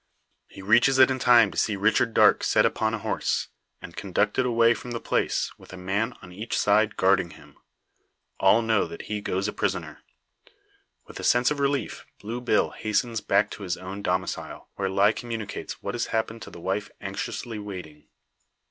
[0.47, 3.49] He reaches it in time to see Richard Darke set upon a horse,
[3.83, 7.55] and conducted away from the place, with a man on each side, guarding him.
[8.39, 10.01] All know that he goes a prisoner.
[11.05, 15.11] With a sense of relief, Blue Bill hastens back to his own domicile, where lie
[15.11, 18.07] communicates what has happened to the wife anxiously waiting.